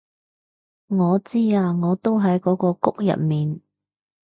[0.87, 3.61] 我知啊我都喺嗰個谷入面